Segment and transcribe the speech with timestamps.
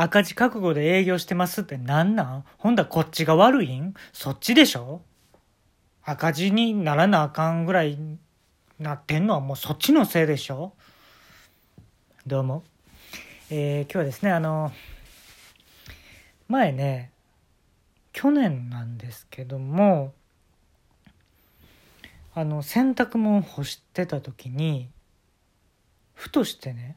[0.00, 2.44] 赤字覚悟で営業してますってなんなん？
[2.56, 3.94] ほんだこっちが悪いん？
[4.12, 5.02] そっちでしょ？
[6.04, 7.98] 赤字にならなあかんぐらい
[8.78, 10.72] なってんのはもうそっちのせいでしょ？
[12.28, 12.62] どうも。
[13.50, 14.70] えー、今日はですね、あの、
[16.46, 17.10] 前ね、
[18.12, 20.12] 去年なんですけども、
[22.36, 24.90] あの、洗濯物干してた時に、
[26.14, 26.94] ふとしてね、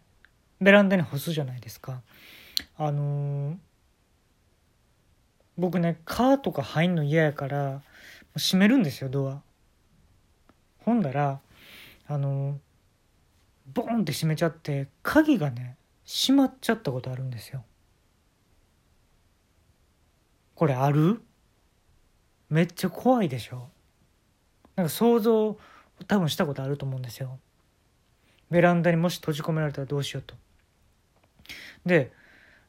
[0.59, 2.01] ベランダに干すじゃないですか。
[2.83, 3.57] あのー、
[5.55, 7.83] 僕ね、カーとか入んの嫌やから、
[8.35, 9.43] 閉めるんですよ、ドア。
[10.79, 11.41] ほんだら、
[12.07, 12.57] あのー、
[13.71, 17.63] ボンって閉めちゃって、鍵がね、閉まっちゃったことあるんですよ。
[20.55, 21.21] これある？
[22.49, 23.69] めっちゃ怖いでしょ
[24.75, 25.55] なんか想像
[26.07, 27.37] 多分したことあると思うんですよ。
[28.49, 30.33] ベランダにもし閉じ込められたらどうしようと。
[31.85, 32.11] で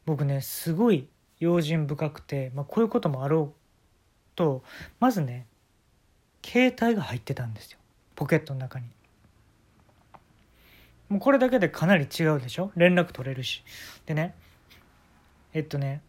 [0.05, 1.07] 僕ねすごい
[1.39, 3.61] 用心深くて、まあ、こういうこともあろう
[4.35, 4.63] と
[5.01, 5.47] まずね
[6.45, 7.79] 携帯が入ってたんですよ
[8.17, 8.87] ポケットの中に。
[11.09, 12.73] もうこれだけでかなり違うでしょ？
[12.75, 13.63] 連絡取れるし。
[14.07, 14.35] でね
[15.53, 16.01] えっとね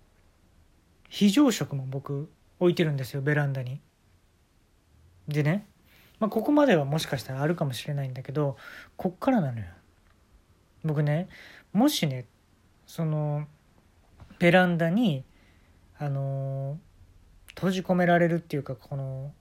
[1.10, 2.30] 非常食も僕
[2.60, 3.82] 置いてるんですよベランダに。
[5.28, 5.66] でね、
[6.20, 8.58] まあ、ここまではもしかしたらあるかもしれないんだけど
[8.96, 9.66] こっからなのよ。
[10.84, 11.28] 僕ね
[11.74, 12.26] もしね
[12.86, 13.46] その
[14.44, 15.24] ベランダに
[15.98, 16.78] あの
[17.56, 19.32] 閉じ込められるっていうかこの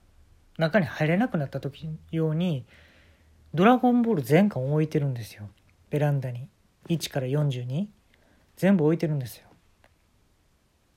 [0.57, 2.63] 中に入れなくなった時用に
[3.53, 5.49] 「ドラゴンボール」全巻置いてるんですよ。
[5.89, 6.47] ベランダに。
[6.87, 7.87] 1から42
[8.55, 9.49] 全部置いてるんですよ。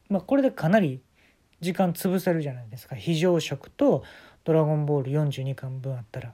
[0.09, 1.03] まあこれでかなり
[1.61, 2.95] 時間潰せるじゃないですか。
[2.95, 4.05] 非常食と
[4.45, 6.33] 「ドラゴンボール」42巻分あったら。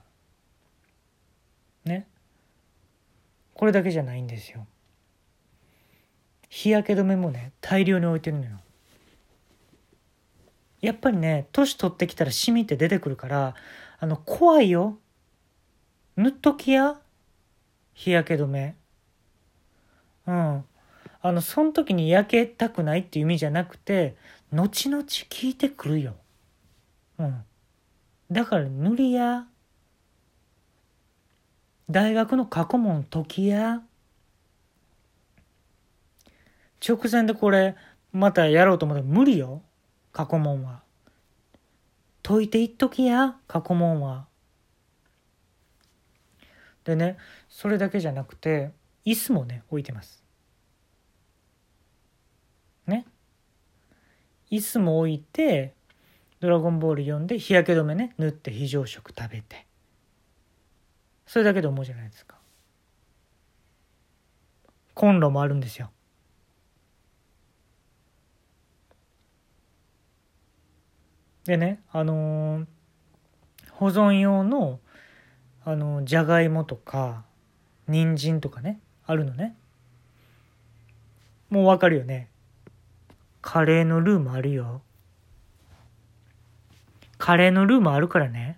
[1.85, 2.07] ね。
[3.55, 4.67] これだけじゃないんですよ。
[6.53, 8.59] 日焼け止めもね大量に置いてるのよ。
[10.81, 13.55] やっぱりね年取ってきたらシミって出てくるから
[13.99, 14.99] あの怖いよ。
[16.15, 16.99] 塗っときや。
[17.95, 18.75] 日焼け止め。
[20.27, 20.63] うん。
[21.23, 24.15] あのその時に焼けたくないっていう意味じゃなくて
[24.51, 25.09] 後々効
[25.41, 26.13] いてくるよ。
[27.17, 27.43] うん。
[28.29, 29.47] だから塗りや。
[31.89, 33.81] 大学の過去問解きや。
[36.85, 37.75] 直前でこれ
[38.11, 39.61] またやろうと思ったら無理よ。
[40.11, 40.83] 過去問は。
[42.21, 44.27] 解いていっときや過去問は。
[46.83, 47.17] でね
[47.47, 48.71] それだけじゃなくて
[49.05, 50.23] 椅子もね置いてます。
[52.85, 53.05] ね。
[54.51, 55.73] 椅子も置いて
[56.41, 59.65] 「ドラゴンボール」読んで日焼け止めね塗って非常食食べて。
[61.25, 62.37] それだけで思うじゃないですか。
[64.93, 65.89] コンロもあるんですよ。
[71.45, 72.65] でねあのー、
[73.71, 74.79] 保存用の
[75.65, 77.23] あのじゃがいもとか
[77.87, 79.55] 人参とかねあるのね。
[81.49, 82.29] もうわかるよね。
[83.41, 84.81] カレーのルーもあるよ。
[87.17, 88.57] カレーのルーもあるからね。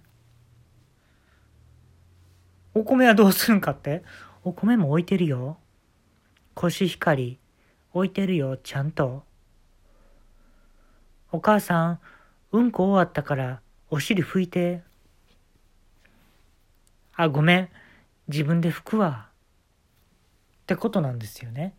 [2.73, 4.03] お米はどうするんかって？
[4.44, 5.57] お米も置いてるよ。
[6.53, 7.40] コシヒカリ
[7.94, 9.23] 置いてるよちゃんと。
[11.31, 12.00] お母さん
[12.55, 14.81] うんこ終わったからお尻拭いて。
[17.16, 17.69] あ、ごめん。
[18.27, 19.27] 自分で拭くわ。
[20.63, 21.73] ってことなんですよね。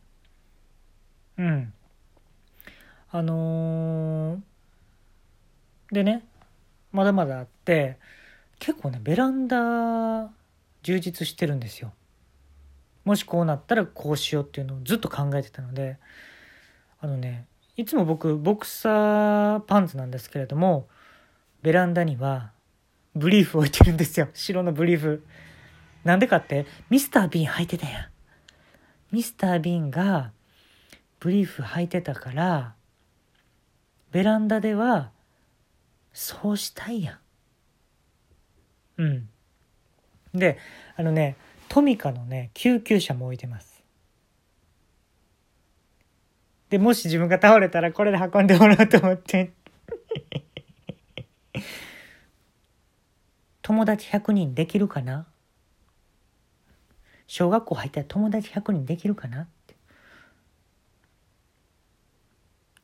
[1.39, 1.73] うん。
[3.11, 4.41] あのー、
[5.93, 6.25] でね、
[6.93, 7.99] まだまだあって、
[8.59, 10.31] 結構ね、ベランダ
[10.83, 11.93] 充実してるんですよ。
[13.05, 15.99] もしこうなったらこうしようっていうのをずっと考えてたので、
[17.01, 20.89] あのね、いつも僕ボクサーパンツなんですけれども
[21.63, 22.53] ベランダには
[23.15, 24.29] ブリーフ置いてるんですよ。
[24.35, 25.25] 白のブリーフ。
[26.05, 28.07] なんでかってミスター・ビーン履いてたやん。
[29.11, 30.33] ミスター・ビーンが
[31.21, 32.75] ブリーフ履いてたから
[34.13, 35.11] ベランダでは
[36.13, 37.19] そうしたいや
[38.99, 39.03] ん。
[39.03, 39.29] うん。
[40.35, 40.59] で
[40.97, 41.37] あのね
[41.69, 43.76] トミカのね救急車も置いてます。
[46.71, 49.53] で、もし自分が倒れたらこれで運んでもらおうと思って。
[53.63, 55.27] 友達100人できるかな？
[57.27, 59.49] 小学校入ったら友達100人できるかな？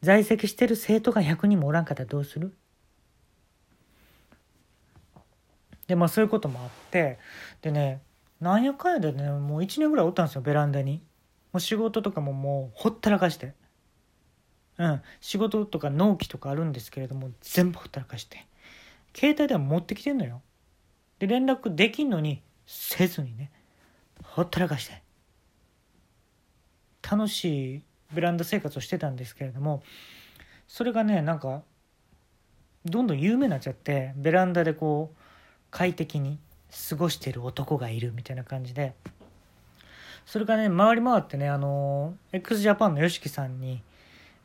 [0.01, 2.53] 在籍してる生徒が100人もおらんかったらどうする？
[5.87, 7.19] でまあそういうこともあって。
[7.63, 8.01] でね
[8.41, 11.03] なんやかんやでねもう1年ぐらいおったんですよベランダに。
[11.53, 13.55] もう仕事とかももうほったらかして。
[14.79, 18.47] うん、仕事とか納期とかあるんですけれども全部ほったらかして。
[19.15, 20.41] 携帯では持ってきてんのよ。
[21.19, 23.51] で連絡できんのにせずにね
[24.23, 25.03] ほったらかして。
[27.09, 27.83] 楽しい
[28.15, 29.83] ベランダ生活をしてたんですけれども
[30.69, 31.63] それがねなんか
[32.85, 35.19] どんどん有名になっちゃってベランダでこう
[35.71, 36.39] 快適に
[36.89, 38.95] 過ごしてる男がいるみたいな感じで。
[40.25, 43.83] それがね回り回ってねあの x ジャパンの YOSHIKI さんに、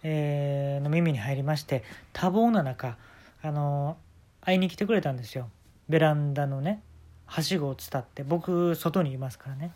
[0.03, 1.83] えー、の耳に入りまして
[2.13, 2.97] 多忙な中
[3.41, 3.97] あの
[4.41, 5.49] 会いに来てくれたんですよ。
[5.89, 6.81] ベランダのね
[7.25, 9.73] はしごを伝って僕外にいますからね。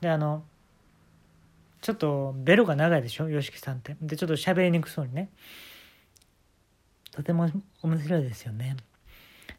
[0.00, 0.42] であの
[1.80, 3.96] ちょっとベロが長いでしょ？YOSHIKI さんって。
[4.00, 5.30] でちょっと喋りにくそうにね。
[7.10, 7.48] とても
[7.82, 8.76] 面白いですよね。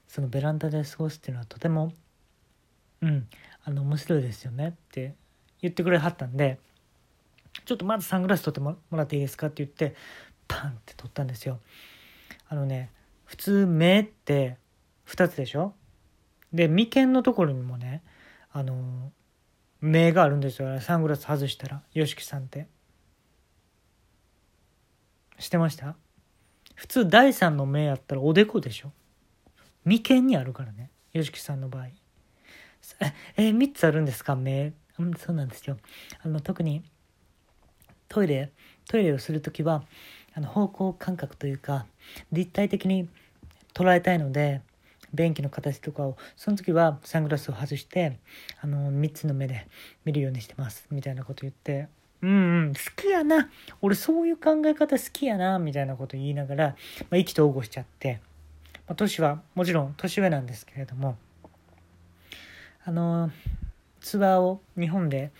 [0.07, 1.91] そのベランダで過ごすっていうのはとても
[3.01, 3.27] うん
[3.63, 5.15] あの面白いですよねって
[5.61, 6.59] 言ってくれはったんで
[7.63, 9.95] ちょっとまずサングラス取ってもらっていいですかって言って
[10.47, 11.59] パンって取ったんですよ。
[12.49, 12.91] あのね
[13.23, 14.57] 普通目って
[15.07, 15.73] 2つでしょ？
[16.53, 18.03] で眉間のところにもね
[18.51, 19.11] あの
[19.81, 20.79] 目があるんですよ。
[20.81, 22.67] サングラス外したら YOSHIKI さんって。
[25.39, 25.95] してました？
[26.75, 28.91] 普通第3の目やったらおでこでしょ？
[29.83, 31.85] 眉間にあるからね YOSHIKI さんの場合。
[31.85, 34.35] ええ3つあるんですか？
[34.35, 34.73] 目。
[34.97, 35.77] うんそうなんですよ。
[36.23, 36.83] あの特に
[38.15, 38.49] トイレ
[38.87, 39.83] トイレをする時は
[40.35, 41.85] あの方向感覚というか
[42.31, 43.09] 立体的に
[43.73, 44.61] 捉えたいので
[45.13, 48.17] 便器の形とかをその時はサングラスを外して
[48.61, 49.67] あの3つの目で
[50.05, 51.89] 見るようにしてますみたいなこと言って
[52.21, 53.49] うんうん好きやな
[53.81, 56.67] 俺そういう考え方好きやなみたいなこと言いながら、
[57.09, 58.21] まあ、意気投合しちゃって、
[58.87, 61.17] まあ、年はもちろん年上なんですけれども
[62.85, 63.29] あの
[64.05, 65.31] ツアーを日本で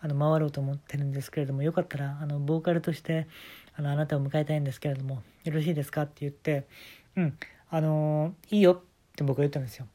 [0.00, 3.26] あの回ろうと思ってるんですけれどもよかったらあのボーカルとして
[3.74, 6.68] あのあなたを迎えたいんですけれどもよろしいですかって言って
[7.16, 7.36] うん
[7.68, 8.80] あのいいよっ
[9.16, 9.86] て僕は言ったんですよ。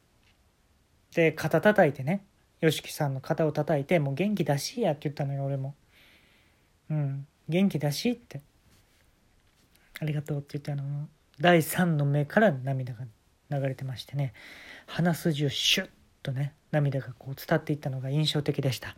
[1.14, 2.22] で肩叩いてね
[2.60, 5.74] YOSHIKI さんの肩を叩いてもう元気出しやって言ったのよ俺も。
[6.90, 8.42] うん元気だしって。
[10.00, 11.08] ありがとうって言ってあの。
[11.40, 13.04] 第3の目から涙が
[13.50, 14.32] 流れてましてね
[14.86, 15.88] 鼻筋をシュッ
[16.22, 18.94] とね涙がこう伝っていったのが印象的でした、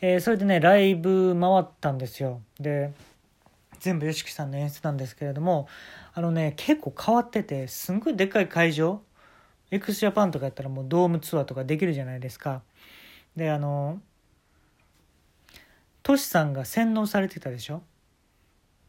[0.00, 2.40] えー、それでねライブ回ったんですよ。
[2.60, 2.92] で
[3.80, 5.66] 全部 YOSHIKI さんの演出なんですけれども
[6.14, 9.02] あのね結構変わっててすんごいでっかい会場
[9.72, 12.62] x ジャパンとかやったらもうドームツアーとかできるじゃないですか。
[13.34, 14.00] であの
[16.02, 17.82] トシさんが洗脳されてたでしょ？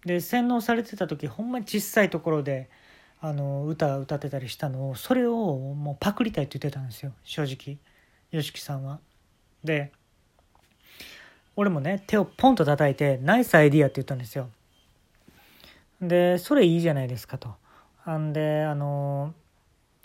[0.06, 2.70] で洗脳されてた時ほんまに小さいところで
[3.26, 7.78] あの歌歌ってたりしたのをそれをもうパクりたいって言ってたんですよ正直
[8.34, 9.00] YOSHIKI さんは。
[9.64, 9.94] で
[11.56, 14.50] 俺もね手をポンと叩いて「ナイスアイディア」って言ったんですよ。
[16.02, 17.56] でそれいいじゃないですかと。
[18.04, 19.34] あんであの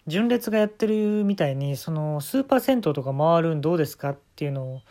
[0.07, 4.83] 純烈がやってるみたいにそのスーパー銭湯とか回るんどうですかっていうのを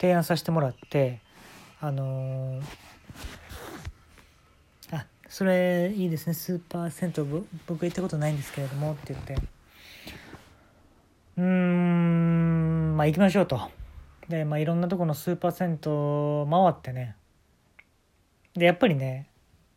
[0.00, 1.20] 提案させてもらって
[1.82, 2.62] あの
[5.28, 6.34] それいいですね。
[6.34, 9.36] スーパー銭湯僕行ったことないんですけれどもって言って。
[11.36, 13.60] うーんまあ行きましょうと。
[14.28, 17.16] でまあいろんなとこのスーパー銭湯回ってね。
[18.54, 19.28] でやっぱりね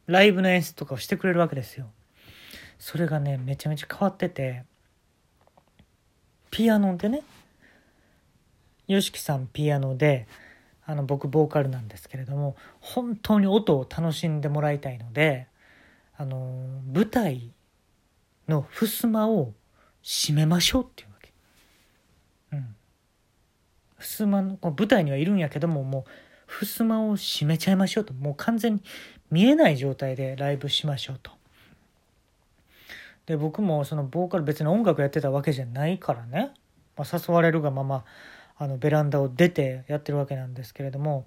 [0.07, 1.87] ライブの演出とかをしてくれるわけですよ。
[2.77, 4.63] それがねめちゃめちゃ変わってて。
[6.51, 7.23] ピアノでね。
[8.87, 10.27] YOSHIKI さんピアノで
[10.89, 15.45] あの僕ボーカルなんですけれども本当に音を楽しんでもらいたいので
[16.17, 17.51] あの舞台
[18.47, 19.53] の襖を
[20.01, 21.31] 閉めましょうっていうわけ。
[22.53, 22.75] うん。
[23.99, 26.05] 襖の舞台にはいるんやけどもも
[26.47, 28.81] う襖を閉めちゃいましょうともう完全に
[29.29, 31.31] 見えない状態でライブしましょうと。
[33.27, 36.51] で僕もそのボーカル別に音楽やってたわけじゃないからね、
[36.97, 38.05] まあ、誘われるがまま
[38.59, 41.25] あのベランダを出てやってるわけなんですけれども、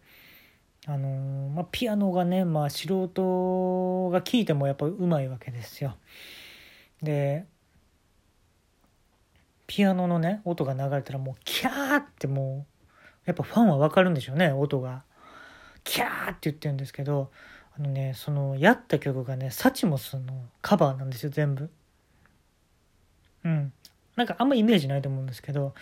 [0.86, 5.96] あのー、まあ、ピアノがね、まあ、素人が聴いてもやっぱうまいわけですよ。
[7.02, 7.46] で
[9.66, 15.02] ピアノのね音が流れたらもうキャーってもうやっぱファンは分かるんでしょうね音が。
[15.84, 17.30] キャーって言ってるんですけど
[17.76, 21.70] あのねそのやった曲がねサチモスのカバーなんですよ全部。
[23.44, 23.72] うん。
[24.16, 25.74] なんかあんまイメージないと思うんですけど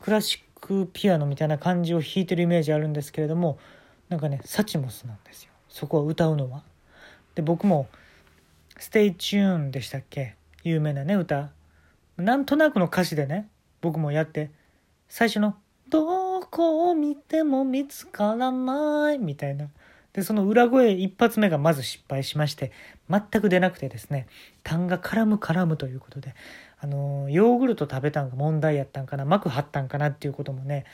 [0.00, 3.58] クラシックピアノみたいな感じを弾いてるイメージあるんですけれども
[4.08, 5.50] なんかねサチモスなんですよ。
[5.68, 6.62] そこは歌うのは。
[7.34, 7.88] で僕も
[8.78, 10.34] 「Stay Tune」でしたっけ？
[10.64, 11.50] 有名なね歌。
[12.16, 13.48] なんとなくの歌詞でね
[13.80, 14.50] 僕もやって
[15.08, 15.56] 最初の
[15.88, 19.68] 「どこを見ても見つからない」みたいな。
[20.12, 22.72] でその裏声一発目がまず失敗しまして
[23.08, 24.26] 全く出なくてですね
[24.64, 26.34] 痰が絡む絡むということで
[26.82, 30.86] あのヨーグルト食べたんが問題やったんかな膜張ったんかなっていうこともね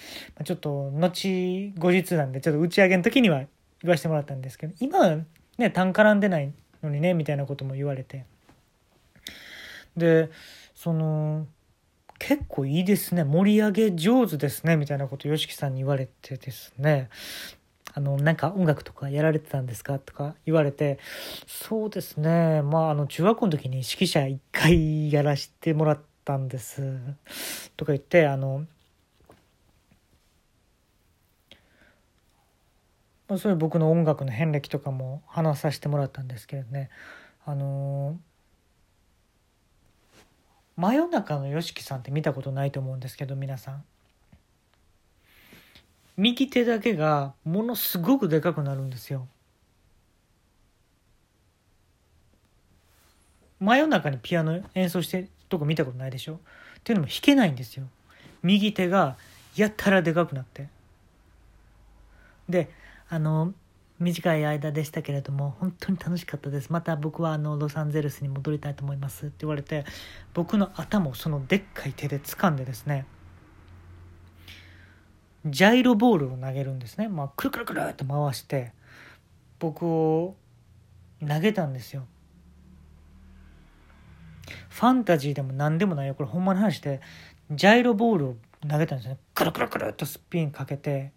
[0.45, 3.45] ちょっと後後日なんでちょっと打ち上げの時には
[3.83, 5.19] 言わせてもらったんですけど今は
[5.59, 6.53] ね痰絡んでない
[6.83, 8.25] のにねみたいなことも言われて。
[9.97, 10.31] で
[10.75, 11.47] その
[12.19, 17.09] 結構いいですね盛り上げ上手ですねみたいなこと YOSHIKI さんに言われてですね。
[17.99, 19.99] あのなんか音楽とかやられてたんですか？
[19.99, 20.99] とか言われて
[21.47, 22.61] そうですね。
[22.61, 26.93] まああの中学校の時に指揮者1回やらせてもらったんです。
[27.75, 28.67] とか言ってあの
[33.29, 36.91] まあ、そういう僕の音楽の遍歴とかも話させてもらったんですけれどね。
[37.47, 38.19] あの
[40.77, 43.85] 真夜中の YOSHIKI さんって見たことないと思うんですけど皆さん。
[46.17, 49.29] 右手だけがものすごくでかくなるんですよ。
[53.61, 56.35] 真夜中にピアノ演奏してるとこ見たことないでしょ？
[56.35, 56.39] っ
[56.85, 57.87] ていうのも弾けないんですよ。
[58.43, 59.17] 右手が
[59.57, 60.69] やったらでかくなって。
[62.49, 62.71] で
[63.09, 63.53] あの
[63.99, 66.71] 短い間でしたけれども本当に楽しかったです。
[66.71, 69.85] また僕はあのロサンゼルスに戻りたいと思いますって言われて
[70.35, 73.07] 僕の頭をそのでっかい手で掴んでですね
[75.47, 78.73] ジャイロボールを投げるんですね、まあ、くるくるくるっと回して
[79.59, 80.35] 僕を
[81.27, 82.07] 投げたんですよ
[84.69, 87.01] ファンタジーでも何でもないよこれほんまの話で
[87.51, 88.37] ジャイロボールを
[88.69, 91.13] 投げたんですねくるくるくるっとスピンかけて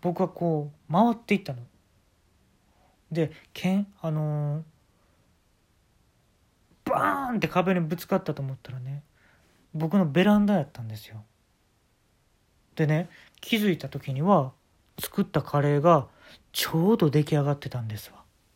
[0.00, 1.58] 僕はこう回っていったの。
[3.10, 9.02] でけんあのー、バーンって壁にぶつかったと思ったらね
[9.74, 11.24] 僕のベランダやったんですよ。
[12.76, 13.08] でね
[13.40, 14.52] 気づいた時には
[15.00, 16.08] 作ったカレーが
[16.52, 18.15] ちょうど出来上がってたんですわ。